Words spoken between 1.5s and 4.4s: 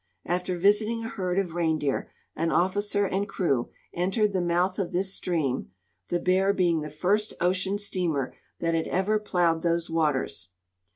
rein deer, an officer and crew entered